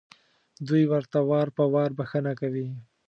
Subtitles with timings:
[0.67, 2.67] دوی ورته وار په وار بښنه کوي.